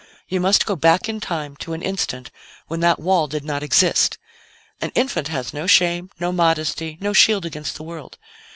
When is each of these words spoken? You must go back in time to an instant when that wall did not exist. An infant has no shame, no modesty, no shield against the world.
You 0.27 0.39
must 0.39 0.65
go 0.65 0.75
back 0.75 1.07
in 1.07 1.19
time 1.19 1.55
to 1.57 1.73
an 1.73 1.83
instant 1.83 2.31
when 2.65 2.79
that 2.79 2.97
wall 2.99 3.27
did 3.27 3.45
not 3.45 3.61
exist. 3.61 4.17
An 4.81 4.89
infant 4.95 5.27
has 5.27 5.53
no 5.53 5.67
shame, 5.67 6.09
no 6.19 6.31
modesty, 6.31 6.97
no 6.99 7.13
shield 7.13 7.45
against 7.45 7.75
the 7.75 7.83
world. 7.83 8.17